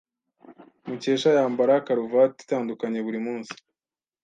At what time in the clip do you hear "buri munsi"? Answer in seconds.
3.05-3.53